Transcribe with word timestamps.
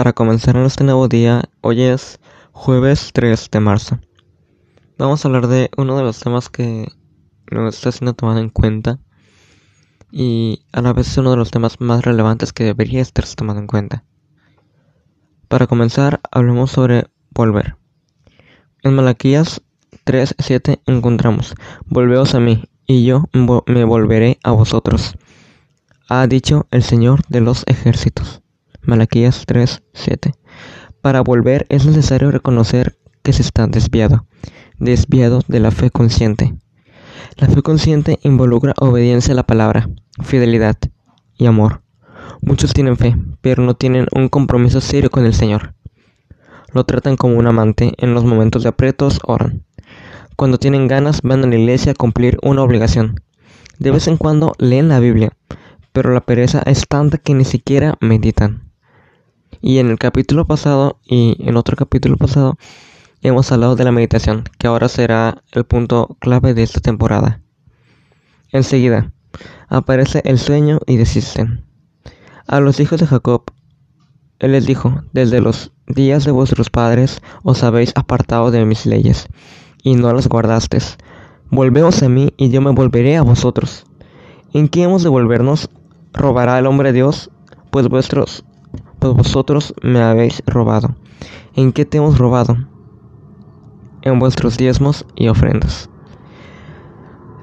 para 0.00 0.14
comenzar 0.14 0.56
en 0.56 0.64
este 0.64 0.82
nuevo 0.82 1.08
día, 1.08 1.42
hoy 1.60 1.82
es 1.82 2.20
jueves 2.52 3.10
3 3.12 3.50
de 3.50 3.60
marzo. 3.60 4.00
Vamos 4.96 5.22
a 5.22 5.28
hablar 5.28 5.46
de 5.46 5.68
uno 5.76 5.94
de 5.98 6.02
los 6.02 6.18
temas 6.20 6.48
que 6.48 6.88
no 7.50 7.68
está 7.68 7.92
siendo 7.92 8.14
tomado 8.14 8.38
en 8.38 8.48
cuenta 8.48 8.98
y 10.10 10.64
a 10.72 10.80
la 10.80 10.94
vez 10.94 11.08
es 11.08 11.18
uno 11.18 11.32
de 11.32 11.36
los 11.36 11.50
temas 11.50 11.82
más 11.82 12.02
relevantes 12.02 12.54
que 12.54 12.64
debería 12.64 13.02
estar 13.02 13.26
tomado 13.36 13.58
en 13.58 13.66
cuenta. 13.66 14.02
Para 15.48 15.66
comenzar, 15.66 16.22
hablemos 16.30 16.70
sobre 16.70 17.08
volver. 17.34 17.76
En 18.82 18.94
Malaquías 18.94 19.60
3:7 20.06 20.80
encontramos: 20.86 21.54
Volveos 21.84 22.34
a 22.34 22.40
mí, 22.40 22.70
y 22.86 23.04
yo 23.04 23.24
me 23.34 23.84
volveré 23.84 24.38
a 24.44 24.52
vosotros 24.52 25.14
ha 26.08 26.26
dicho 26.26 26.66
el 26.70 26.82
Señor 26.82 27.20
de 27.28 27.42
los 27.42 27.64
ejércitos. 27.66 28.40
Malaquías 28.90 29.46
3:7. 29.46 30.32
Para 31.00 31.20
volver 31.20 31.64
es 31.68 31.86
necesario 31.86 32.32
reconocer 32.32 32.98
que 33.22 33.32
se 33.32 33.42
está 33.42 33.68
desviado, 33.68 34.26
desviado 34.80 35.42
de 35.46 35.60
la 35.60 35.70
fe 35.70 35.92
consciente. 35.92 36.56
La 37.36 37.46
fe 37.46 37.62
consciente 37.62 38.18
involucra 38.24 38.74
obediencia 38.78 39.30
a 39.30 39.36
la 39.36 39.46
palabra, 39.46 39.88
fidelidad 40.24 40.76
y 41.38 41.46
amor. 41.46 41.84
Muchos 42.42 42.72
tienen 42.72 42.96
fe, 42.96 43.16
pero 43.40 43.62
no 43.62 43.74
tienen 43.74 44.08
un 44.12 44.28
compromiso 44.28 44.80
serio 44.80 45.08
con 45.08 45.24
el 45.24 45.34
Señor. 45.34 45.74
Lo 46.74 46.82
tratan 46.82 47.14
como 47.14 47.38
un 47.38 47.46
amante, 47.46 47.92
en 47.98 48.12
los 48.12 48.24
momentos 48.24 48.64
de 48.64 48.70
aprietos 48.70 49.20
oran. 49.22 49.62
Cuando 50.34 50.58
tienen 50.58 50.88
ganas 50.88 51.22
van 51.22 51.44
a 51.44 51.46
la 51.46 51.54
iglesia 51.54 51.92
a 51.92 51.94
cumplir 51.94 52.38
una 52.42 52.64
obligación. 52.64 53.20
De 53.78 53.92
vez 53.92 54.08
en 54.08 54.16
cuando 54.16 54.52
leen 54.58 54.88
la 54.88 54.98
Biblia, 54.98 55.30
pero 55.92 56.12
la 56.12 56.22
pereza 56.22 56.60
es 56.66 56.88
tanta 56.88 57.18
que 57.18 57.34
ni 57.34 57.44
siquiera 57.44 57.96
meditan. 58.00 58.69
Y 59.60 59.78
en 59.78 59.90
el 59.90 59.98
capítulo 59.98 60.46
pasado 60.46 60.98
y 61.04 61.36
en 61.40 61.56
otro 61.56 61.76
capítulo 61.76 62.16
pasado 62.16 62.56
hemos 63.22 63.52
hablado 63.52 63.76
de 63.76 63.84
la 63.84 63.92
meditación, 63.92 64.44
que 64.58 64.66
ahora 64.66 64.88
será 64.88 65.42
el 65.52 65.64
punto 65.64 66.16
clave 66.20 66.54
de 66.54 66.62
esta 66.62 66.80
temporada. 66.80 67.40
Enseguida, 68.52 69.12
aparece 69.68 70.22
el 70.24 70.38
sueño 70.38 70.80
y 70.86 70.96
desisten. 70.96 71.64
A 72.46 72.60
los 72.60 72.80
hijos 72.80 73.00
de 73.00 73.06
Jacob, 73.06 73.44
él 74.38 74.52
les 74.52 74.66
dijo, 74.66 75.02
desde 75.12 75.40
los 75.40 75.72
días 75.86 76.24
de 76.24 76.32
vuestros 76.32 76.70
padres 76.70 77.20
os 77.42 77.62
habéis 77.62 77.92
apartado 77.94 78.50
de 78.50 78.64
mis 78.64 78.86
leyes, 78.86 79.28
y 79.82 79.94
no 79.94 80.12
las 80.12 80.28
guardasteis. 80.28 80.96
Volveos 81.50 82.02
a 82.02 82.08
mí 82.08 82.32
y 82.36 82.50
yo 82.50 82.60
me 82.60 82.70
volveré 82.70 83.16
a 83.16 83.22
vosotros. 83.22 83.84
¿En 84.52 84.68
qué 84.68 84.84
hemos 84.84 85.02
de 85.02 85.08
volvernos 85.08 85.68
robará 86.12 86.58
el 86.58 86.66
hombre 86.66 86.92
Dios? 86.92 87.30
Pues 87.70 87.88
vuestros, 87.88 88.44
pues 89.00 89.14
vosotros 89.14 89.74
me 89.82 90.00
habéis 90.00 90.42
robado. 90.46 90.94
¿En 91.56 91.72
qué 91.72 91.84
te 91.84 91.98
hemos 91.98 92.18
robado? 92.18 92.56
En 94.02 94.18
vuestros 94.18 94.56
diezmos 94.56 95.06
y 95.16 95.28
ofrendas. 95.28 95.90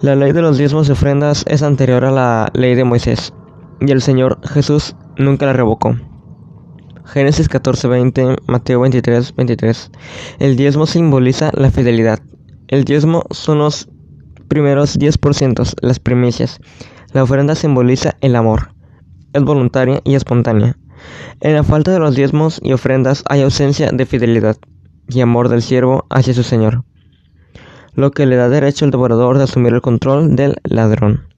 La 0.00 0.14
ley 0.14 0.32
de 0.32 0.42
los 0.42 0.58
diezmos 0.58 0.88
y 0.88 0.92
ofrendas 0.92 1.44
es 1.48 1.62
anterior 1.62 2.04
a 2.04 2.10
la 2.10 2.50
ley 2.52 2.74
de 2.74 2.84
Moisés, 2.84 3.32
y 3.80 3.90
el 3.90 4.02
Señor 4.02 4.38
Jesús 4.46 4.94
nunca 5.16 5.46
la 5.46 5.54
revocó. 5.54 5.96
Génesis 7.06 7.48
14:20, 7.48 8.36
Mateo 8.46 8.80
23:23. 8.80 9.90
El 10.38 10.56
diezmo 10.56 10.86
simboliza 10.86 11.50
la 11.54 11.70
fidelidad. 11.70 12.20
El 12.68 12.84
diezmo 12.84 13.24
son 13.30 13.58
los 13.58 13.88
primeros 14.48 14.98
10%, 14.98 15.74
las 15.80 15.98
primicias. 15.98 16.60
La 17.12 17.22
ofrenda 17.22 17.54
simboliza 17.54 18.16
el 18.20 18.36
amor. 18.36 18.74
Es 19.32 19.42
voluntaria 19.42 20.00
y 20.04 20.14
espontánea. 20.14 20.76
En 21.40 21.54
la 21.54 21.62
falta 21.62 21.92
de 21.92 21.98
los 21.98 22.14
diezmos 22.14 22.60
y 22.62 22.72
ofrendas 22.72 23.22
hay 23.28 23.42
ausencia 23.42 23.90
de 23.92 24.06
fidelidad 24.06 24.56
y 25.08 25.20
amor 25.20 25.48
del 25.48 25.62
siervo 25.62 26.06
hacia 26.10 26.34
su 26.34 26.42
Señor, 26.42 26.84
lo 27.94 28.10
que 28.10 28.26
le 28.26 28.36
da 28.36 28.48
derecho 28.48 28.84
al 28.84 28.90
devorador 28.90 29.38
de 29.38 29.44
asumir 29.44 29.72
el 29.74 29.80
control 29.80 30.36
del 30.36 30.56
ladrón. 30.64 31.28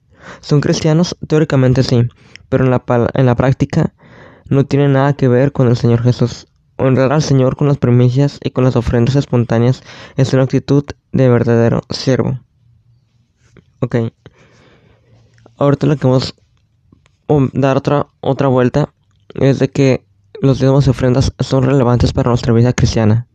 Son 0.40 0.60
cristianos, 0.60 1.16
teóricamente 1.26 1.82
sí, 1.82 2.08
pero 2.48 2.64
en 2.64 2.70
la, 2.70 2.82
en 3.14 3.26
la 3.26 3.36
práctica 3.36 3.92
no 4.48 4.64
tienen 4.64 4.92
nada 4.92 5.14
que 5.14 5.28
ver 5.28 5.52
con 5.52 5.68
el 5.68 5.76
Señor 5.76 6.02
Jesús. 6.02 6.46
Honrar 6.76 7.12
al 7.12 7.22
Señor 7.22 7.56
con 7.56 7.66
las 7.66 7.78
primicias 7.78 8.38
y 8.42 8.50
con 8.50 8.64
las 8.64 8.76
ofrendas 8.76 9.16
espontáneas 9.16 9.82
es 10.16 10.32
una 10.32 10.44
actitud 10.44 10.84
de 11.12 11.28
verdadero 11.28 11.82
siervo. 11.90 12.40
Ok, 13.80 13.96
ahorita 15.56 15.86
lo 15.86 15.96
que 15.96 16.06
vamos 16.06 16.34
a 17.28 17.48
dar 17.52 17.76
otra, 17.76 18.06
otra 18.20 18.48
vuelta 18.48 18.92
es 19.34 19.58
de 19.58 19.68
que 19.68 20.06
los 20.40 20.58
diezmos 20.58 20.86
y 20.86 20.90
ofrendas 20.90 21.32
son 21.40 21.64
relevantes 21.64 22.12
para 22.12 22.30
nuestra 22.30 22.52
vida 22.52 22.72
cristiana. 22.72 23.26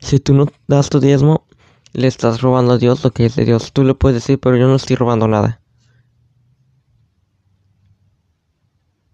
Si 0.00 0.20
tú 0.20 0.34
no 0.34 0.46
das 0.66 0.90
tu 0.90 1.00
diezmo, 1.00 1.46
le 1.92 2.08
estás 2.08 2.40
robando 2.42 2.72
a 2.72 2.78
Dios 2.78 3.04
lo 3.04 3.10
que 3.10 3.26
es 3.26 3.36
de 3.36 3.44
Dios. 3.44 3.72
Tú 3.72 3.84
le 3.84 3.94
puedes 3.94 4.16
decir, 4.16 4.38
pero 4.40 4.56
yo 4.56 4.66
no 4.66 4.74
estoy 4.74 4.96
robando 4.96 5.28
nada. 5.28 5.60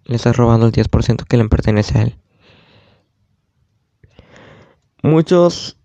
Le 0.05 0.17
estás 0.17 0.37
robando 0.37 0.67
el 0.67 0.73
10% 0.73 1.25
que 1.25 1.37
le 1.37 1.49
pertenece 1.49 1.99
a 1.99 2.03
él. 2.03 2.19
Muchos 5.03 5.79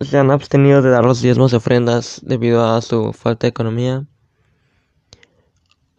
se 0.00 0.18
han 0.18 0.30
abstenido 0.30 0.82
de 0.82 0.90
dar 0.90 1.04
los 1.04 1.20
diezmos 1.20 1.52
y 1.52 1.56
ofrendas 1.56 2.20
debido 2.24 2.66
a 2.66 2.80
su 2.80 3.12
falta 3.12 3.46
de 3.46 3.50
economía 3.50 4.06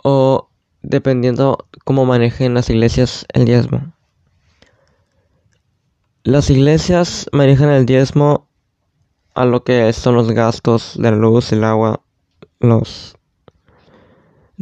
o 0.03 0.50
dependiendo 0.81 1.68
cómo 1.84 2.06
manejen 2.06 2.53
las 2.53 2.69
iglesias 2.69 3.25
el 3.34 3.46
diezmo. 3.46 3.94
Las 6.24 6.50
iglesias 6.50 7.28
manejan 7.31 7.69
el 7.69 7.86
diezmo 7.86 8.47
a 9.34 9.46
lo 9.46 9.64
que 9.64 9.92
son 9.94 10.16
los 10.16 10.31
gastos 10.31 10.94
de 10.97 11.12
la 11.12 11.18
luz, 11.18 11.52
el 11.52 11.64
agua, 11.64 12.02
los, 12.59 13.18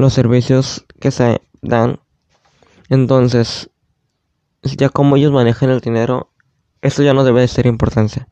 servicios 0.09 0.85
que 1.01 1.11
se 1.11 1.41
dan. 1.61 1.99
Entonces, 2.87 3.69
ya 4.63 4.89
como 4.89 5.17
ellos 5.17 5.31
manejan 5.31 5.69
el 5.69 5.81
dinero, 5.81 6.31
eso 6.81 7.03
ya 7.03 7.13
no 7.13 7.23
debe 7.23 7.41
de 7.41 7.47
ser 7.47 7.65
importancia. 7.65 8.27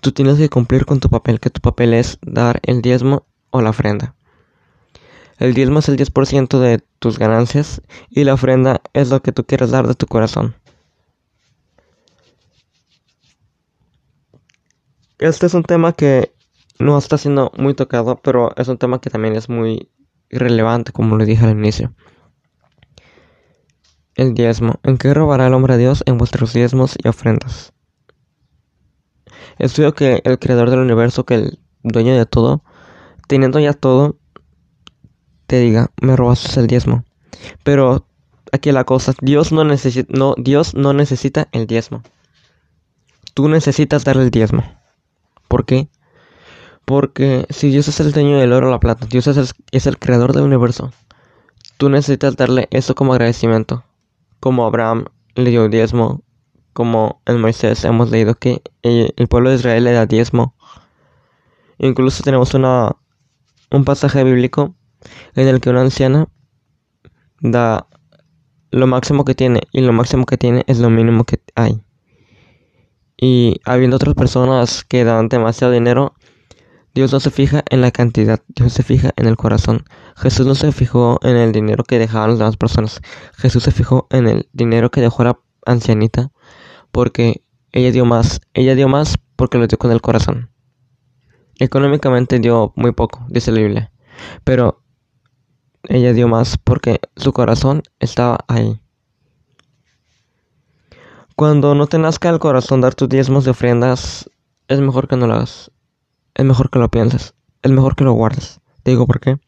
Tú 0.00 0.12
tienes 0.12 0.38
que 0.38 0.48
cumplir 0.48 0.86
con 0.86 1.00
tu 1.00 1.08
papel, 1.08 1.40
que 1.40 1.50
tu 1.50 1.60
papel 1.60 1.94
es 1.94 2.18
dar 2.22 2.60
el 2.62 2.82
diezmo 2.82 3.26
o 3.50 3.60
la 3.60 3.70
ofrenda. 3.70 4.14
El 5.42 5.54
diezmo 5.54 5.80
es 5.80 5.88
el 5.88 5.96
10% 5.96 6.60
de 6.60 6.84
tus 7.00 7.18
ganancias 7.18 7.82
y 8.08 8.22
la 8.22 8.34
ofrenda 8.34 8.80
es 8.92 9.10
lo 9.10 9.22
que 9.22 9.32
tú 9.32 9.44
quieres 9.44 9.72
dar 9.72 9.88
de 9.88 9.96
tu 9.96 10.06
corazón. 10.06 10.54
Este 15.18 15.46
es 15.46 15.54
un 15.54 15.64
tema 15.64 15.94
que 15.94 16.32
no 16.78 16.96
está 16.96 17.18
siendo 17.18 17.50
muy 17.58 17.74
tocado, 17.74 18.20
pero 18.22 18.54
es 18.56 18.68
un 18.68 18.78
tema 18.78 19.00
que 19.00 19.10
también 19.10 19.34
es 19.34 19.48
muy 19.48 19.90
relevante, 20.30 20.92
como 20.92 21.16
lo 21.16 21.24
dije 21.24 21.44
al 21.44 21.58
inicio. 21.58 21.92
El 24.14 24.34
diezmo. 24.34 24.78
¿En 24.84 24.96
qué 24.96 25.12
robará 25.12 25.48
el 25.48 25.54
hombre 25.54 25.74
a 25.74 25.76
Dios? 25.76 26.04
En 26.06 26.18
vuestros 26.18 26.52
diezmos 26.52 26.96
y 27.02 27.08
ofrendas. 27.08 27.72
Estudio 29.58 29.92
que 29.92 30.22
el 30.22 30.38
creador 30.38 30.70
del 30.70 30.78
universo, 30.78 31.24
que 31.24 31.34
el 31.34 31.58
dueño 31.82 32.14
de 32.16 32.26
todo, 32.26 32.62
teniendo 33.26 33.58
ya 33.58 33.72
todo, 33.72 34.21
te 35.52 35.60
diga, 35.60 35.90
me 36.00 36.16
robaste 36.16 36.58
el 36.60 36.66
diezmo. 36.66 37.04
Pero 37.62 38.06
aquí 38.52 38.72
la 38.72 38.84
cosa, 38.84 39.12
Dios 39.20 39.52
no 39.52 39.64
necesita, 39.64 40.10
no, 40.16 40.34
Dios 40.38 40.74
no 40.74 40.94
necesita 40.94 41.48
el 41.52 41.66
diezmo. 41.66 42.02
Tú 43.34 43.50
necesitas 43.50 44.02
darle 44.02 44.22
el 44.22 44.30
diezmo. 44.30 44.64
¿Por 45.48 45.66
qué? 45.66 45.90
Porque 46.86 47.44
si 47.50 47.68
Dios 47.68 47.86
es 47.86 48.00
el 48.00 48.12
dueño 48.12 48.38
del 48.38 48.54
oro 48.54 48.68
o 48.68 48.70
la 48.70 48.80
plata, 48.80 49.04
Dios 49.04 49.26
es 49.26 49.36
el, 49.36 49.46
es 49.72 49.86
el 49.86 49.98
creador 49.98 50.32
del 50.32 50.44
universo, 50.44 50.90
tú 51.76 51.90
necesitas 51.90 52.34
darle 52.34 52.66
eso 52.70 52.94
como 52.94 53.12
agradecimiento. 53.12 53.84
Como 54.40 54.64
Abraham 54.64 55.04
le 55.34 55.50
dio 55.50 55.68
diezmo, 55.68 56.22
como 56.72 57.20
en 57.26 57.42
Moisés 57.42 57.84
hemos 57.84 58.10
leído 58.10 58.36
que 58.36 58.62
el, 58.80 59.28
pueblo 59.28 59.50
de 59.50 59.56
Israel 59.56 59.84
le 59.84 59.92
da 59.92 60.06
diezmo. 60.06 60.54
Incluso 61.76 62.22
tenemos 62.22 62.54
una, 62.54 62.96
un 63.70 63.84
pasaje 63.84 64.24
bíblico 64.24 64.74
en 65.34 65.48
el 65.48 65.60
que 65.60 65.70
una 65.70 65.82
anciana 65.82 66.28
da 67.40 67.86
lo 68.70 68.86
máximo 68.86 69.24
que 69.24 69.34
tiene 69.34 69.60
y 69.72 69.82
lo 69.82 69.92
máximo 69.92 70.26
que 70.26 70.38
tiene 70.38 70.64
es 70.66 70.78
lo 70.78 70.90
mínimo 70.90 71.24
que 71.24 71.40
hay. 71.54 71.82
Y 73.16 73.60
habiendo 73.64 73.96
otras 73.96 74.14
personas 74.14 74.84
que 74.84 75.04
dan 75.04 75.28
demasiado 75.28 75.72
dinero, 75.72 76.14
Dios 76.94 77.12
no 77.12 77.20
se 77.20 77.30
fija 77.30 77.62
en 77.70 77.80
la 77.80 77.90
cantidad, 77.90 78.42
Dios 78.48 78.72
se 78.72 78.82
fija 78.82 79.12
en 79.16 79.26
el 79.26 79.36
corazón. 79.36 79.84
Jesús 80.16 80.46
no 80.46 80.54
se 80.54 80.72
fijó 80.72 81.18
en 81.22 81.36
el 81.36 81.52
dinero 81.52 81.84
que 81.84 81.98
dejaban 81.98 82.30
las 82.30 82.38
demás 82.38 82.56
personas. 82.56 83.00
Jesús 83.36 83.62
se 83.62 83.70
fijó 83.70 84.08
en 84.10 84.26
el 84.26 84.48
dinero 84.52 84.90
que 84.90 85.00
dejó 85.00 85.24
la 85.24 85.38
ancianita 85.64 86.32
porque 86.90 87.44
ella 87.70 87.92
dio 87.92 88.04
más. 88.04 88.40
Ella 88.52 88.74
dio 88.74 88.88
más 88.88 89.16
porque 89.36 89.56
lo 89.56 89.66
dio 89.66 89.78
con 89.78 89.92
el 89.92 90.02
corazón. 90.02 90.50
Económicamente 91.58 92.38
dio 92.40 92.72
muy 92.76 92.92
poco, 92.92 93.24
dice 93.28 93.52
la 93.52 93.60
Biblia. 93.60 93.92
Pero 94.44 94.81
ella 95.88 96.12
dio 96.12 96.28
más 96.28 96.58
porque 96.58 97.00
su 97.16 97.32
corazón 97.32 97.82
estaba 97.98 98.44
ahí. 98.48 98.80
Cuando 101.34 101.74
no 101.74 101.86
te 101.86 101.98
nazca 101.98 102.28
el 102.28 102.38
corazón 102.38 102.80
dar 102.80 102.94
tus 102.94 103.08
diezmos 103.08 103.44
de 103.44 103.50
ofrendas, 103.50 104.30
es 104.68 104.80
mejor 104.80 105.08
que 105.08 105.16
no 105.16 105.26
lo 105.26 105.34
hagas. 105.34 105.72
Es 106.34 106.44
mejor 106.44 106.70
que 106.70 106.78
lo 106.78 106.88
pienses. 106.90 107.34
Es 107.62 107.70
mejor 107.70 107.96
que 107.96 108.04
lo 108.04 108.12
guardes. 108.12 108.60
Te 108.82 108.92
digo 108.92 109.06
por 109.06 109.20
qué. 109.20 109.38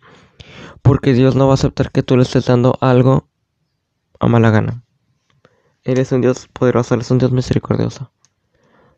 Porque 0.82 1.12
Dios 1.12 1.34
no 1.36 1.46
va 1.46 1.52
a 1.52 1.54
aceptar 1.54 1.90
que 1.90 2.02
tú 2.02 2.16
le 2.16 2.24
estés 2.24 2.46
dando 2.46 2.76
algo 2.80 3.28
a 4.18 4.26
mala 4.26 4.50
gana. 4.50 4.82
Eres 5.84 6.12
un 6.12 6.20
Dios 6.20 6.48
poderoso, 6.52 6.94
eres 6.94 7.10
un 7.10 7.18
Dios 7.18 7.30
misericordioso. 7.32 8.10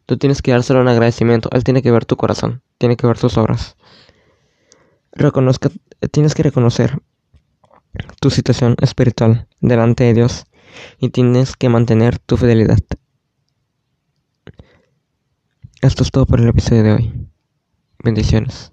Tú 0.06 0.16
tienes 0.16 0.40
que 0.40 0.52
dárselo 0.52 0.80
un 0.80 0.88
agradecimiento. 0.88 1.48
Él 1.52 1.64
tiene 1.64 1.82
que 1.82 1.90
ver 1.90 2.04
tu 2.04 2.16
corazón, 2.16 2.62
tiene 2.78 2.96
que 2.96 3.06
ver 3.06 3.18
tus 3.18 3.36
obras. 3.36 3.76
Reconozca, 5.12 5.70
tienes 6.12 6.34
que 6.34 6.44
reconocer 6.44 7.02
tu 8.20 8.30
situación 8.30 8.76
espiritual 8.80 9.48
delante 9.60 10.04
de 10.04 10.14
Dios 10.14 10.46
y 10.98 11.10
tienes 11.10 11.56
que 11.56 11.68
mantener 11.68 12.18
tu 12.18 12.36
fidelidad. 12.36 12.78
Esto 15.82 16.02
es 16.02 16.10
todo 16.10 16.26
por 16.26 16.40
el 16.40 16.48
episodio 16.48 16.82
de 16.82 16.92
hoy. 16.92 17.28
Bendiciones. 18.02 18.72